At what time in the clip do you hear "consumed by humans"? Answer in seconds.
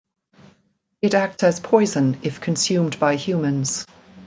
2.41-3.85